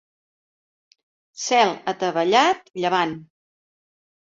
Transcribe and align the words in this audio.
Cel 1.43 1.75
atavellat, 1.93 2.75
llevant. 2.83 3.17